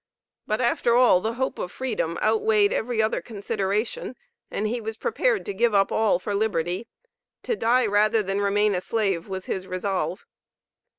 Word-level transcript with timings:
But 0.47 0.61
after 0.61 0.95
all 0.95 1.21
the 1.21 1.33
hope 1.33 1.59
of 1.59 1.71
freedom 1.71 2.17
outweighed 2.23 2.73
every 2.73 3.03
other 3.03 3.21
consideration, 3.21 4.15
and 4.49 4.65
he 4.65 4.81
was 4.81 4.97
prepared 4.97 5.45
to 5.45 5.53
give 5.53 5.75
up 5.75 5.91
all 5.91 6.17
for 6.17 6.33
liberty. 6.33 6.87
To 7.43 7.55
die 7.55 7.85
rather 7.85 8.23
than 8.23 8.41
remain 8.41 8.73
a 8.73 8.81
slave 8.81 9.27
was 9.27 9.45
his 9.45 9.67
resolve. 9.67 10.25